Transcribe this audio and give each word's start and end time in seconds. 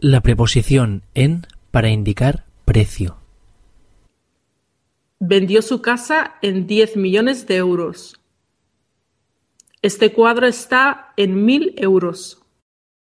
La 0.00 0.20
preposición 0.20 1.02
en 1.14 1.48
para 1.72 1.88
indicar 1.88 2.46
precio. 2.64 3.18
Vendió 5.18 5.60
su 5.60 5.82
casa 5.82 6.36
en 6.40 6.68
10 6.68 6.96
millones 6.96 7.48
de 7.48 7.56
euros. 7.56 8.20
Este 9.82 10.12
cuadro 10.12 10.46
está 10.46 11.14
en 11.16 11.44
mil 11.44 11.74
euros. 11.78 12.44